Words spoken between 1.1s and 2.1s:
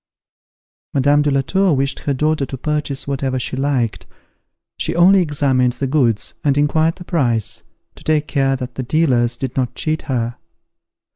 de la Tour wished